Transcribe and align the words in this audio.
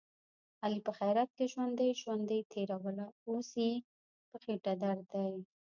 علي 0.63 0.79
په 0.87 0.91
خیرات 0.97 1.29
کې 1.37 1.51
ژوندۍ 1.53 1.89
ژوندۍ 2.01 2.41
تېروله، 2.51 3.07
اوس 3.29 3.49
یې 3.63 3.71
په 4.29 4.37
خېټه 4.43 4.73
درد 4.83 5.03
دی. 5.13 5.31